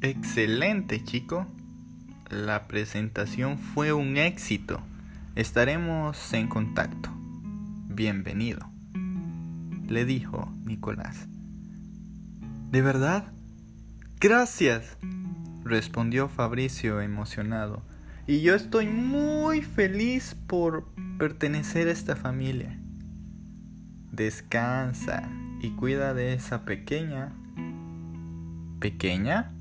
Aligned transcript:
Excelente, 0.00 1.02
chico. 1.02 1.48
La 2.30 2.68
presentación 2.68 3.58
fue 3.58 3.92
un 3.92 4.16
éxito. 4.16 4.80
Estaremos 5.34 6.32
en 6.34 6.46
contacto. 6.46 7.10
Bienvenido, 7.88 8.70
le 9.88 10.04
dijo 10.04 10.52
Nicolás. 10.64 11.26
¿De 12.70 12.80
verdad? 12.80 13.32
Gracias, 14.20 14.96
respondió 15.64 16.28
Fabricio 16.28 17.00
emocionado. 17.00 17.82
Y 18.28 18.42
yo 18.42 18.54
estoy 18.54 18.86
muy 18.86 19.62
feliz 19.62 20.36
por 20.46 20.86
pertenecer 21.18 21.88
a 21.88 21.92
esta 21.92 22.14
familia. 22.14 22.78
Descansa 24.12 25.28
y 25.60 25.70
cuida 25.70 26.14
de 26.14 26.34
esa 26.34 26.64
pequeña. 26.64 27.32
¿Pequeña? 28.78 29.57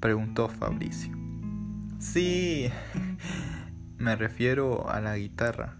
Preguntó 0.00 0.48
Fabricio. 0.48 1.12
Sí, 1.98 2.70
me 3.98 4.16
refiero 4.16 4.88
a 4.90 5.00
la 5.00 5.16
guitarra. 5.16 5.76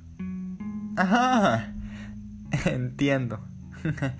Ajá, 0.96 1.74
entiendo. 2.66 3.40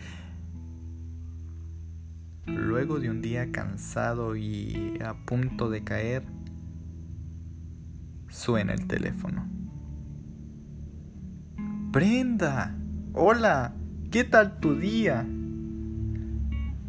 Luego 2.47 2.99
de 2.99 3.11
un 3.11 3.21
día 3.21 3.53
cansado 3.53 4.37
y 4.37 4.99
a 5.05 5.15
punto 5.27 5.69
de 5.69 5.85
caer, 5.85 6.23
suena 8.29 8.73
el 8.73 8.87
teléfono. 8.87 9.47
Brenda, 11.91 12.75
hola, 13.13 13.75
¿qué 14.11 14.25
tal 14.25 14.61
tu 14.61 14.77
día? 14.77 15.27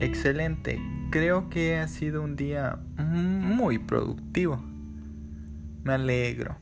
Excelente, 0.01 0.81
creo 1.11 1.49
que 1.49 1.77
ha 1.77 1.87
sido 1.89 2.21
un 2.21 2.37
día 2.37 2.79
muy 2.97 3.79
productivo. 3.79 4.63
Me 5.83 5.93
alegro. 5.93 6.57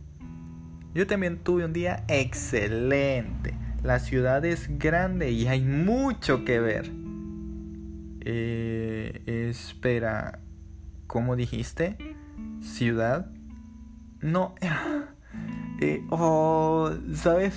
Yo 0.96 1.06
también 1.06 1.38
tuve 1.44 1.64
un 1.64 1.72
día 1.72 2.04
excelente. 2.08 3.54
La 3.84 4.00
ciudad 4.00 4.44
es 4.44 4.80
grande 4.80 5.30
y 5.30 5.48
hay 5.48 5.62
mucho 5.62 6.46
que 6.46 6.60
ver. 6.60 6.92
Eh, 8.22 9.22
espera, 9.52 10.40
¿cómo 11.06 11.36
dijiste? 11.36 11.98
¿Ciudad? 12.62 13.32
No. 14.22 14.56
Eh, 15.80 16.04
oh, 16.10 16.90
¿sabes? 17.14 17.54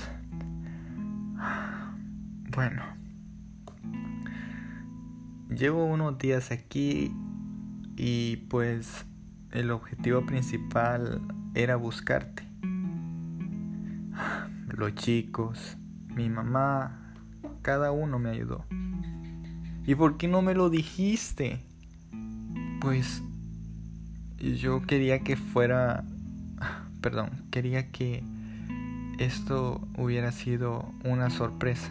Bueno. 2.51 3.00
Llevo 5.57 5.85
unos 5.85 6.17
días 6.17 6.53
aquí 6.53 7.13
y 7.97 8.37
pues 8.49 9.05
el 9.51 9.73
objetivo 9.73 10.25
principal 10.25 11.21
era 11.55 11.75
buscarte. 11.75 12.45
Los 14.69 14.95
chicos, 14.95 15.77
mi 16.15 16.31
mamá, 16.31 17.15
cada 17.63 17.91
uno 17.91 18.21
me 18.21 18.31
ayudó. 18.31 18.65
¿Y 19.85 19.97
por 19.97 20.19
qué 20.19 20.29
no 20.29 20.41
me 20.41 20.55
lo 20.55 20.71
dijiste? 20.71 21.59
Pues 22.81 23.21
yo 24.39 24.83
quería 24.83 25.25
que 25.25 25.37
fuera, 25.37 26.05
perdón, 27.01 27.31
quería 27.51 27.91
que 27.91 28.23
esto 29.19 29.81
hubiera 29.99 30.31
sido 30.31 30.95
una 31.05 31.29
sorpresa. 31.29 31.91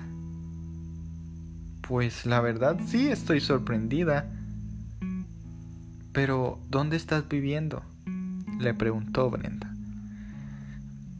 Pues 1.89 2.27
la 2.27 2.39
verdad 2.39 2.77
sí 2.85 3.07
estoy 3.07 3.39
sorprendida. 3.41 4.27
Pero, 6.13 6.59
¿dónde 6.69 6.95
estás 6.95 7.27
viviendo? 7.27 7.81
Le 8.59 8.75
preguntó 8.75 9.31
Brenda. 9.31 9.73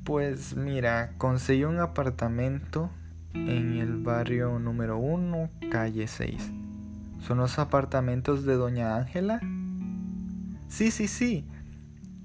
Pues 0.04 0.56
mira, 0.56 1.14
conseguí 1.18 1.64
un 1.64 1.80
apartamento 1.80 2.92
en 3.34 3.80
el 3.80 3.98
barrio 3.98 4.60
número 4.60 5.00
1, 5.00 5.50
calle 5.72 6.08
6. 6.08 6.52
¿Son 7.26 7.40
los 7.40 7.58
apartamentos 7.58 8.46
de 8.46 8.54
Doña 8.54 8.96
Ángela? 8.96 9.40
Sí, 10.68 10.92
sí, 10.92 11.08
sí. 11.08 11.48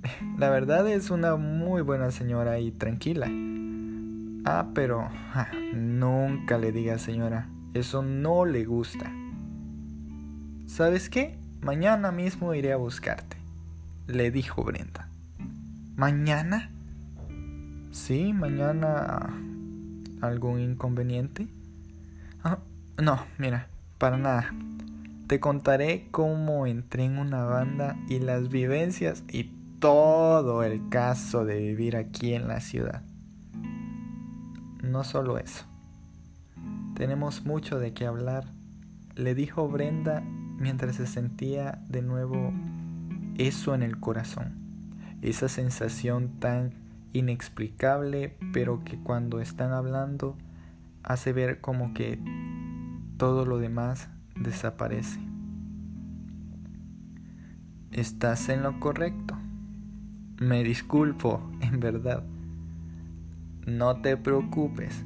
La 0.38 0.50
verdad 0.50 0.86
es 0.86 1.08
una 1.08 1.36
muy 1.36 1.80
buena 1.80 2.10
señora 2.10 2.58
y 2.58 2.72
tranquila. 2.72 3.26
Ah, 4.44 4.66
pero 4.74 5.08
ah, 5.32 5.48
nunca 5.72 6.58
le 6.58 6.72
diga 6.72 6.98
señora. 6.98 7.48
Eso 7.74 8.02
no 8.02 8.44
le 8.44 8.64
gusta. 8.64 9.12
¿Sabes 10.66 11.10
qué? 11.10 11.36
Mañana 11.60 12.12
mismo 12.12 12.54
iré 12.54 12.72
a 12.72 12.76
buscarte, 12.76 13.36
le 14.06 14.30
dijo 14.30 14.62
Brenda. 14.62 15.08
¿Mañana? 15.96 16.70
Sí, 17.90 18.32
mañana. 18.32 19.28
¿Algún 20.20 20.60
inconveniente? 20.60 21.48
Ah, 22.44 22.58
no, 23.02 23.24
mira, 23.38 23.68
para 23.98 24.18
nada. 24.18 24.54
Te 25.26 25.40
contaré 25.40 26.06
cómo 26.10 26.66
entré 26.66 27.04
en 27.04 27.18
una 27.18 27.44
banda 27.44 27.96
y 28.08 28.20
las 28.20 28.48
vivencias 28.50 29.24
y 29.32 29.50
todo 29.80 30.62
el 30.62 30.88
caso 30.90 31.44
de 31.44 31.58
vivir 31.58 31.96
aquí 31.96 32.34
en 32.34 32.46
la 32.46 32.60
ciudad. 32.60 33.02
No 34.82 35.02
solo 35.02 35.38
eso. 35.38 35.64
Tenemos 36.94 37.44
mucho 37.44 37.80
de 37.80 37.92
qué 37.92 38.06
hablar, 38.06 38.44
le 39.16 39.34
dijo 39.34 39.68
Brenda 39.68 40.22
mientras 40.58 40.96
se 40.96 41.06
sentía 41.06 41.82
de 41.88 42.02
nuevo 42.02 42.52
eso 43.36 43.74
en 43.74 43.82
el 43.82 43.98
corazón, 43.98 44.54
esa 45.20 45.48
sensación 45.48 46.38
tan 46.38 46.72
inexplicable, 47.12 48.36
pero 48.52 48.84
que 48.84 48.96
cuando 48.96 49.40
están 49.40 49.72
hablando 49.72 50.36
hace 51.02 51.32
ver 51.32 51.60
como 51.60 51.94
que 51.94 52.18
todo 53.16 53.44
lo 53.44 53.58
demás 53.58 54.08
desaparece. 54.36 55.20
Estás 57.90 58.48
en 58.48 58.62
lo 58.62 58.80
correcto. 58.80 59.36
Me 60.38 60.62
disculpo, 60.64 61.40
en 61.60 61.80
verdad. 61.80 62.24
No 63.66 64.00
te 64.00 64.16
preocupes, 64.16 65.04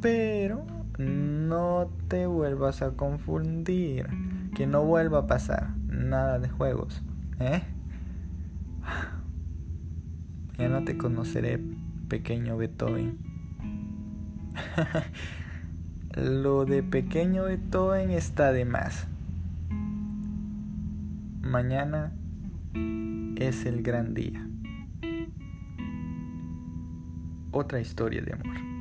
pero 0.00 0.77
no 0.98 1.90
te 2.08 2.26
vuelvas 2.26 2.82
a 2.82 2.90
confundir 2.90 4.06
que 4.54 4.66
no 4.66 4.84
vuelva 4.84 5.20
a 5.20 5.26
pasar 5.26 5.70
nada 5.86 6.38
de 6.38 6.48
juegos, 6.48 7.02
¿eh? 7.38 7.62
Ya 10.58 10.68
no 10.68 10.84
te 10.84 10.98
conoceré, 10.98 11.60
pequeño 12.08 12.56
Beethoven. 12.56 13.18
Lo 16.16 16.64
de 16.64 16.82
pequeño 16.82 17.44
Beethoven 17.44 18.10
está 18.10 18.52
de 18.52 18.64
más. 18.64 19.06
Mañana 21.42 22.12
es 23.36 23.66
el 23.66 23.82
gran 23.82 24.14
día. 24.14 24.44
Otra 27.52 27.80
historia 27.80 28.22
de 28.22 28.32
amor. 28.32 28.77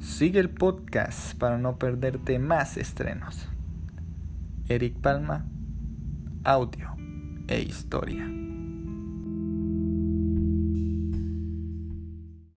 Sigue 0.00 0.40
el 0.40 0.50
podcast 0.50 1.36
para 1.38 1.58
no 1.58 1.78
perderte 1.78 2.38
más 2.38 2.76
estrenos. 2.76 3.48
Eric 4.68 4.98
Palma, 5.00 5.46
audio 6.44 6.94
e 7.48 7.62
historia. 7.62 8.26